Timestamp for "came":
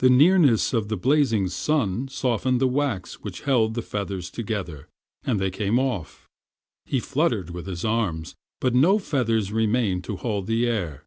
5.52-5.78